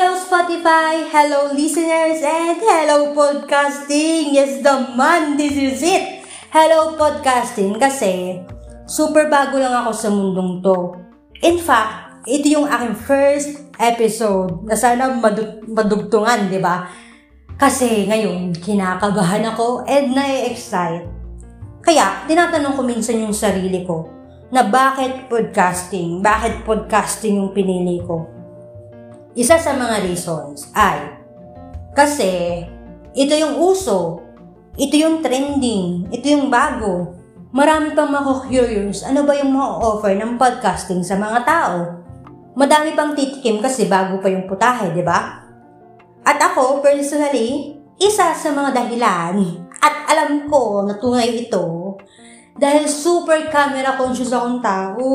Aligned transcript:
Hello 0.00 0.16
Spotify, 0.16 1.12
hello 1.12 1.52
listeners, 1.52 2.24
and 2.24 2.56
hello 2.56 3.12
podcasting! 3.12 4.32
Yes 4.32 4.64
naman, 4.64 5.36
this 5.36 5.52
is 5.52 5.84
it! 5.84 6.24
Hello 6.48 6.96
podcasting 6.96 7.76
kasi 7.76 8.40
super 8.88 9.28
bago 9.28 9.60
lang 9.60 9.76
ako 9.84 9.92
sa 9.92 10.08
mundong 10.08 10.64
to. 10.64 10.96
In 11.44 11.60
fact, 11.60 12.24
ito 12.24 12.48
yung 12.48 12.64
aking 12.64 12.96
first 12.96 13.60
episode 13.76 14.64
na 14.64 14.72
sana 14.72 15.12
madu- 15.12 15.68
madugtungan, 15.68 16.48
di 16.48 16.64
ba? 16.64 16.88
Kasi 17.60 18.08
ngayon, 18.08 18.56
kinakabahan 18.56 19.52
ako 19.52 19.84
and 19.84 20.16
na-excite. 20.16 21.04
Kaya, 21.84 22.24
tinatanong 22.24 22.72
ko 22.72 22.80
minsan 22.88 23.20
yung 23.20 23.36
sarili 23.36 23.84
ko 23.84 24.08
na 24.48 24.64
bakit 24.64 25.28
podcasting? 25.28 26.24
Bakit 26.24 26.64
podcasting 26.64 27.36
yung 27.36 27.52
pinili 27.52 28.00
ko? 28.00 28.39
Isa 29.38 29.62
sa 29.62 29.78
mga 29.78 30.10
reasons 30.10 30.74
ay 30.74 31.22
kasi 31.94 32.66
ito 33.14 33.34
yung 33.38 33.62
uso, 33.62 34.26
ito 34.74 34.98
yung 34.98 35.22
trending, 35.22 36.10
ito 36.10 36.26
yung 36.26 36.50
bago. 36.50 37.14
Marami 37.54 37.94
pang 37.94 38.10
mako-curious 38.10 39.06
ano 39.06 39.22
ba 39.22 39.38
yung 39.38 39.54
ma-offer 39.54 40.18
ng 40.18 40.34
podcasting 40.34 41.06
sa 41.06 41.14
mga 41.14 41.46
tao. 41.46 42.02
Madami 42.58 42.98
pang 42.98 43.14
titikim 43.14 43.62
kasi 43.62 43.86
bago 43.86 44.18
pa 44.18 44.26
yung 44.26 44.50
putahe, 44.50 44.90
di 44.90 45.02
ba? 45.06 45.46
At 46.26 46.38
ako, 46.50 46.82
personally, 46.82 47.78
isa 48.02 48.34
sa 48.34 48.50
mga 48.50 48.74
dahilan 48.74 49.38
at 49.78 49.94
alam 50.10 50.50
ko 50.50 50.82
na 50.90 50.98
tunay 50.98 51.46
ito 51.46 51.79
dahil 52.56 52.88
super 52.90 53.46
camera 53.52 53.94
conscious 53.94 54.34
akong 54.34 54.58
tao. 54.58 55.06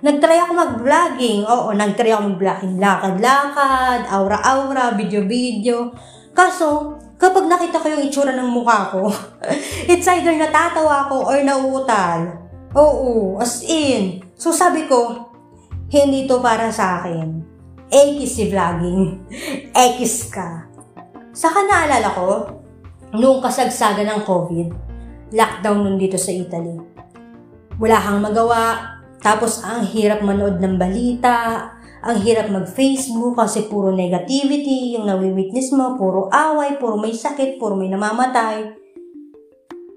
Nagtry 0.00 0.38
ako 0.40 0.52
mag-vlogging. 0.56 1.44
Oo, 1.44 1.74
nagtry 1.76 2.14
ako 2.14 2.22
mag-vlogging. 2.32 2.80
Lakad-lakad, 2.80 4.08
aura-aura, 4.08 4.96
video-video. 4.96 5.92
Kaso, 6.32 6.96
kapag 7.20 7.44
nakita 7.44 7.82
ko 7.82 7.86
yung 7.92 8.04
itsura 8.08 8.32
ng 8.32 8.48
mukha 8.48 8.88
ko, 8.88 9.12
it's 9.92 10.08
either 10.08 10.32
natatawa 10.32 11.06
ako 11.08 11.28
or 11.28 11.38
nauutal. 11.44 12.20
Oo, 12.72 13.36
as 13.36 13.60
in. 13.68 14.24
So 14.32 14.48
sabi 14.48 14.88
ko, 14.88 15.28
hindi 15.92 16.24
to 16.24 16.40
para 16.40 16.72
sa 16.72 17.04
akin. 17.04 17.44
Ekis 17.92 18.40
si 18.40 18.44
vlogging. 18.48 19.28
Ekis 19.76 20.32
ka. 20.32 20.72
Saka 21.36 21.68
naalala 21.68 22.08
ko, 22.16 22.28
noong 23.12 23.44
kasagsagan 23.44 24.08
ng 24.08 24.20
COVID, 24.24 24.91
lockdown 25.32 25.82
nun 25.82 25.96
dito 25.96 26.20
sa 26.20 26.30
Italy. 26.30 26.76
Wala 27.80 27.98
kang 27.98 28.20
magawa, 28.20 28.92
tapos 29.18 29.64
ang 29.64 29.82
hirap 29.88 30.20
manood 30.20 30.60
ng 30.60 30.76
balita, 30.76 31.66
ang 32.02 32.18
hirap 32.18 32.50
mag-Facebook 32.50 33.38
kasi 33.38 33.70
puro 33.70 33.94
negativity, 33.94 34.98
yung 34.98 35.06
nawi-witness 35.06 35.70
mo, 35.72 35.94
puro 35.94 36.26
away, 36.28 36.74
puro 36.76 36.98
may 36.98 37.14
sakit, 37.14 37.56
puro 37.56 37.78
may 37.78 37.86
namamatay. 37.88 38.74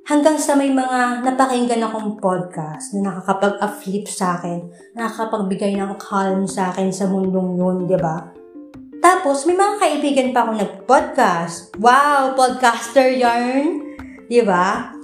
Hanggang 0.06 0.38
sa 0.38 0.54
may 0.54 0.70
mga 0.70 1.26
napakinggan 1.26 1.82
akong 1.82 2.22
podcast 2.22 2.94
na 2.94 3.10
nakakapag-afflip 3.10 4.06
sa 4.06 4.38
akin, 4.38 4.70
nakakapagbigay 4.94 5.74
ng 5.74 5.98
calm 5.98 6.46
sa 6.46 6.70
akin 6.70 6.94
sa 6.94 7.10
mundong 7.10 7.58
yun, 7.58 7.90
di 7.90 7.98
ba? 7.98 8.22
Tapos, 9.02 9.50
may 9.50 9.58
mga 9.58 9.74
kaibigan 9.82 10.30
pa 10.30 10.46
akong 10.46 10.62
nag-podcast. 10.62 11.74
Wow, 11.82 12.38
podcaster 12.38 13.18
yarn! 13.18 13.98
Di 14.30 14.46
ba? 14.46 14.95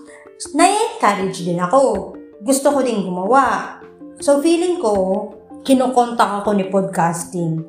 Na-encourage 0.50 1.46
din 1.46 1.62
ako. 1.62 2.14
Gusto 2.42 2.74
ko 2.74 2.82
din 2.82 3.06
gumawa. 3.06 3.78
So, 4.18 4.42
feeling 4.42 4.82
ko, 4.82 5.30
kinokontak 5.62 6.42
ako 6.42 6.58
ni 6.58 6.66
podcasting. 6.74 7.62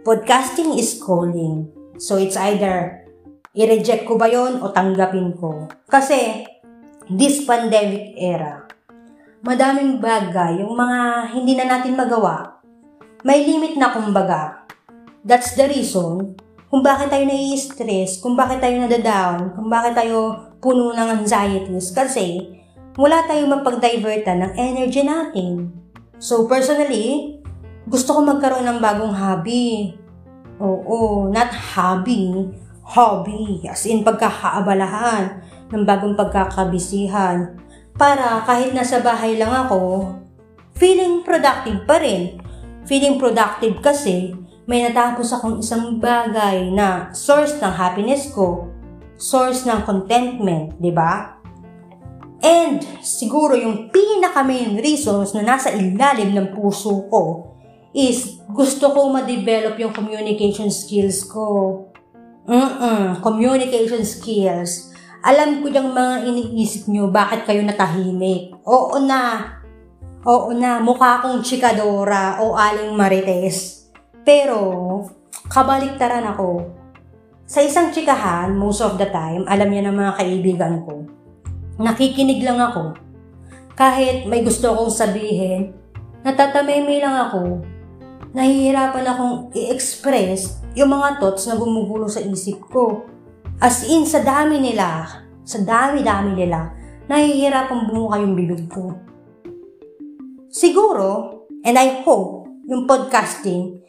Podcasting 0.00 0.80
is 0.80 0.96
calling. 0.96 1.68
So, 2.00 2.16
it's 2.16 2.40
either 2.40 3.04
i-reject 3.52 4.08
ko 4.08 4.16
ba 4.16 4.32
yon 4.32 4.64
o 4.64 4.72
tanggapin 4.72 5.36
ko. 5.36 5.68
Kasi, 5.92 6.48
this 7.12 7.44
pandemic 7.44 8.16
era, 8.16 8.64
madaming 9.44 10.00
bagay, 10.00 10.64
yung 10.64 10.72
mga 10.72 10.98
hindi 11.36 11.52
na 11.52 11.68
natin 11.68 12.00
magawa, 12.00 12.64
may 13.28 13.44
limit 13.44 13.76
na 13.76 13.92
kumbaga. 13.92 14.64
That's 15.20 15.52
the 15.52 15.68
reason 15.68 16.40
kung 16.66 16.82
bakit 16.82 17.14
tayo 17.14 17.24
nai-stress, 17.24 18.18
kung 18.18 18.34
bakit 18.34 18.58
tayo 18.58 18.76
nadadown, 18.82 19.54
kung 19.54 19.70
bakit 19.70 19.94
tayo 19.94 20.45
puno 20.58 20.92
ng 20.92 21.22
anxieties. 21.22 21.92
Kasi 21.92 22.56
wala 22.96 23.24
tayong 23.28 23.60
mapag-divertan 23.60 24.40
ng 24.40 24.52
energy 24.56 25.04
natin. 25.04 25.68
So 26.16 26.48
personally, 26.48 27.36
gusto 27.86 28.16
ko 28.16 28.20
magkaroon 28.24 28.64
ng 28.64 28.80
bagong 28.80 29.12
hobby. 29.12 29.94
Oo, 30.56 31.28
not 31.28 31.52
hobby, 31.52 32.48
hobby. 32.80 33.62
As 33.68 33.84
in 33.84 34.00
pagkakaabalahan 34.00 35.44
ng 35.70 35.84
bagong 35.84 36.16
pagkakabisihan. 36.16 37.60
Para 37.96 38.44
kahit 38.44 38.72
nasa 38.72 39.00
bahay 39.00 39.36
lang 39.36 39.52
ako, 39.52 40.12
feeling 40.76 41.24
productive 41.24 41.84
pa 41.84 42.00
rin. 42.00 42.40
Feeling 42.88 43.20
productive 43.20 43.82
kasi 43.84 44.32
may 44.66 44.82
natapos 44.82 45.30
akong 45.30 45.62
isang 45.62 46.02
bagay 46.02 46.74
na 46.74 47.14
source 47.14 47.54
ng 47.62 47.70
happiness 47.70 48.34
ko, 48.34 48.66
source 49.16 49.64
ng 49.64 49.84
contentment, 49.84 50.76
di 50.80 50.92
ba? 50.92 51.36
And 52.44 52.84
siguro 53.00 53.56
yung 53.56 53.88
pinaka 53.88 54.44
main 54.44 54.76
reasons 54.78 55.32
na 55.32 55.42
nasa 55.42 55.72
ilalim 55.72 56.36
ng 56.36 56.52
puso 56.52 57.08
ko 57.08 57.52
is 57.96 58.38
gusto 58.52 58.92
ko 58.92 59.08
ma-develop 59.08 59.80
yung 59.80 59.92
communication 59.96 60.68
skills 60.68 61.24
ko. 61.24 61.46
Mm-mm, 62.46 63.24
communication 63.24 64.04
skills. 64.04 64.92
Alam 65.24 65.64
ko 65.64 65.72
yung 65.72 65.90
mga 65.90 66.28
iniisip 66.28 66.86
nyo, 66.92 67.10
bakit 67.10 67.48
kayo 67.48 67.64
natahimik? 67.64 68.54
Oo 68.62 69.00
na. 69.02 69.56
Oo 70.22 70.54
na, 70.54 70.78
mukha 70.78 71.18
akong 71.18 71.42
chikadora 71.42 72.38
o 72.44 72.54
aling 72.54 72.94
marites 72.94 73.86
pero, 74.26 75.06
kabaliktaran 75.46 76.26
ako. 76.34 76.66
Sa 77.46 77.62
isang 77.62 77.94
chikahan, 77.94 78.58
most 78.58 78.82
of 78.82 78.98
the 78.98 79.06
time, 79.06 79.46
alam 79.46 79.70
niya 79.70 79.86
ng 79.86 79.94
mga 79.94 80.12
kaibigan 80.18 80.74
ko, 80.82 81.06
nakikinig 81.78 82.42
lang 82.42 82.58
ako. 82.58 82.98
Kahit 83.78 84.26
may 84.26 84.42
gusto 84.42 84.74
akong 84.74 84.90
sabihin, 84.90 85.70
natatameme 86.26 86.98
lang 86.98 87.14
ako. 87.30 87.62
Nahihirapan 88.34 89.06
akong 89.06 89.34
i-express 89.54 90.58
yung 90.74 90.90
mga 90.90 91.22
thoughts 91.22 91.46
na 91.46 91.54
gumugulo 91.54 92.10
sa 92.10 92.18
isip 92.18 92.66
ko. 92.66 93.06
As 93.62 93.86
in, 93.86 94.02
sa 94.10 94.26
dami 94.26 94.58
nila, 94.58 95.06
sa 95.46 95.62
dami-dami 95.62 96.34
nila, 96.34 96.74
nahihirapan 97.06 97.86
bumuka 97.86 98.26
yung 98.26 98.34
bibig 98.34 98.66
ko. 98.66 98.90
Siguro, 100.50 101.46
and 101.62 101.78
I 101.78 102.02
hope, 102.02 102.50
yung 102.66 102.90
podcasting, 102.90 103.85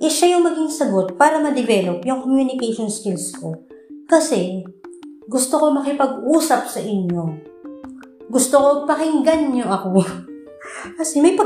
is 0.00 0.16
siya 0.16 0.36
yung 0.36 0.48
maging 0.48 0.72
sagot 0.72 1.20
para 1.20 1.36
ma-develop 1.36 2.00
yung 2.08 2.24
communication 2.24 2.88
skills 2.88 3.36
ko. 3.36 3.68
Kasi, 4.08 4.64
gusto 5.28 5.60
ko 5.60 5.70
makipag-usap 5.76 6.66
sa 6.66 6.80
inyo. 6.80 7.36
Gusto 8.32 8.56
ko 8.58 8.68
pakinggan 8.88 9.52
nyo 9.52 9.68
ako. 9.68 10.00
Kasi 10.98 11.20
may 11.20 11.36
pa. 11.36 11.44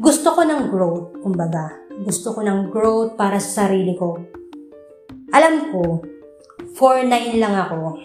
Gusto 0.00 0.28
ko 0.32 0.40
ng 0.46 0.72
growth, 0.72 1.20
kumbaga. 1.20 1.76
Gusto 2.00 2.32
ko 2.32 2.40
ng 2.40 2.72
growth 2.72 3.18
para 3.18 3.36
sa 3.36 3.66
sarili 3.66 3.92
ko. 3.98 4.16
Alam 5.34 5.74
ko, 5.74 6.00
4'9 6.72 7.36
lang 7.36 7.52
ako. 7.52 7.98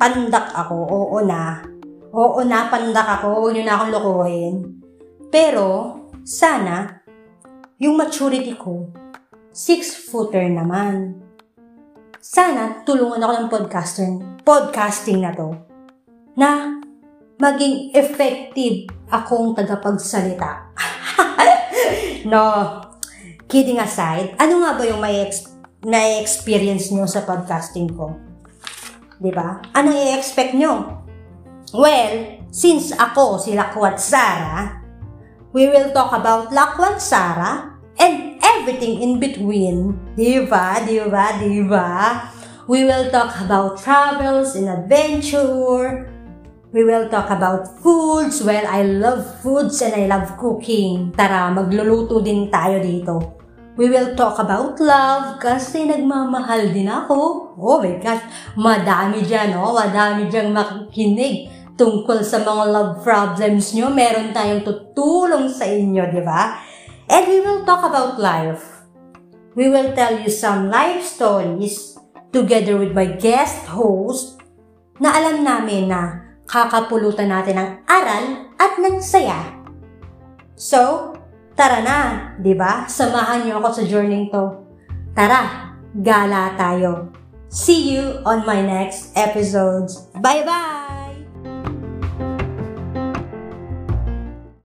Pandak 0.00 0.50
ako, 0.56 0.76
oo 0.88 1.18
na. 1.22 1.62
Oo 2.10 2.40
na, 2.42 2.66
pandak 2.66 3.06
ako, 3.06 3.44
huwag 3.46 3.54
nyo 3.54 3.62
na 3.62 3.74
akong 3.78 3.92
lokohin. 3.94 4.54
Pero, 5.30 5.68
sana, 6.26 6.99
yung 7.80 7.96
maturity 7.96 8.52
ko, 8.60 8.92
six-footer 9.56 10.44
naman. 10.52 11.16
Sana 12.20 12.84
tulungan 12.84 13.24
ako 13.24 13.32
ng 13.32 13.48
podcaster, 13.48 14.08
podcasting 14.44 15.24
na 15.24 15.32
to, 15.32 15.56
na 16.36 16.76
maging 17.40 17.96
effective 17.96 18.84
akong 19.08 19.56
tagapagsalita. 19.56 20.76
no, 22.30 22.44
kidding 23.48 23.80
aside, 23.80 24.36
ano 24.36 24.60
nga 24.60 24.76
ba 24.76 24.84
yung 24.84 25.00
may, 25.00 25.24
ex- 25.24 25.48
may 25.80 26.20
experience 26.20 26.92
nyo 26.92 27.08
sa 27.08 27.24
podcasting 27.24 27.88
ko? 27.96 28.12
ba? 28.12 29.24
Diba? 29.24 29.48
Anong 29.72 29.96
i-expect 29.96 30.52
nyo? 30.52 31.00
Well, 31.72 32.44
since 32.52 32.92
ako 32.92 33.40
si 33.40 33.56
Lakwat 33.56 33.96
Sara, 33.96 34.84
we 35.56 35.64
will 35.64 35.96
talk 35.96 36.12
about 36.12 36.52
Lakwat 36.52 37.00
Sara 37.00 37.69
everything 38.60 39.00
in 39.00 39.16
between. 39.16 39.96
Diba? 40.12 40.84
Diba? 40.84 41.40
Diba? 41.40 41.88
We 42.68 42.84
will 42.84 43.08
talk 43.08 43.32
about 43.40 43.80
travels 43.80 44.52
and 44.54 44.68
adventure. 44.68 46.06
We 46.70 46.84
will 46.84 47.08
talk 47.08 47.32
about 47.32 47.80
foods. 47.80 48.44
Well, 48.44 48.62
I 48.68 48.84
love 48.84 49.24
foods 49.40 49.80
and 49.82 49.96
I 49.96 50.04
love 50.06 50.36
cooking. 50.36 51.16
Tara, 51.16 51.50
magluluto 51.50 52.20
din 52.22 52.52
tayo 52.52 52.78
dito. 52.78 53.40
We 53.80 53.88
will 53.88 54.12
talk 54.12 54.36
about 54.36 54.76
love 54.76 55.40
kasi 55.40 55.88
nagmamahal 55.88 56.70
din 56.70 56.86
ako. 56.86 57.16
Oh 57.56 57.80
my 57.80 57.96
gosh, 57.96 58.22
madami 58.54 59.24
dyan, 59.24 59.56
oh. 59.56 59.72
Madami 59.72 60.28
dyan 60.28 60.52
makikinig 60.52 61.48
tungkol 61.80 62.20
sa 62.20 62.44
mga 62.44 62.64
love 62.70 62.92
problems 63.00 63.72
nyo. 63.72 63.88
Meron 63.88 64.36
tayong 64.36 64.62
tutulong 64.62 65.48
sa 65.48 65.64
inyo, 65.64 66.06
di 66.12 66.22
ba? 66.22 66.69
And 67.10 67.26
we 67.26 67.42
will 67.42 67.66
talk 67.66 67.82
about 67.82 68.22
life. 68.22 68.86
We 69.58 69.66
will 69.66 69.90
tell 69.98 70.14
you 70.14 70.30
some 70.30 70.70
life 70.70 71.02
stories 71.02 71.98
together 72.30 72.78
with 72.78 72.94
my 72.94 73.18
guest 73.18 73.66
host 73.66 74.38
na 75.02 75.18
alam 75.18 75.42
namin 75.42 75.90
na 75.90 76.22
kakapulutan 76.46 77.34
natin 77.34 77.58
ng 77.58 77.70
aral 77.90 78.24
at 78.62 78.78
ng 78.78 79.02
saya. 79.02 79.42
So, 80.54 81.10
Tara 81.60 81.84
na, 81.84 81.98
di 82.40 82.56
ba? 82.56 82.88
Samahan 82.88 83.44
niyo 83.44 83.60
ako 83.60 83.68
sa 83.68 83.84
journey 83.84 84.32
to. 84.32 84.64
Tara, 85.12 85.76
gala 85.92 86.56
tayo. 86.56 87.12
See 87.52 87.92
you 87.92 88.24
on 88.24 88.48
my 88.48 88.64
next 88.64 89.12
episodes. 89.12 90.08
Bye-bye! 90.16 90.89